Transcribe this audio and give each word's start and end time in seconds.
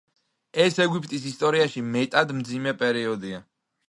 ეს 0.63 0.77
ეგვიპტის 0.85 1.27
ისტორიაში 1.31 1.83
მეტად 1.89 2.33
მძიმე 2.39 2.73
პერიოდია. 2.81 3.41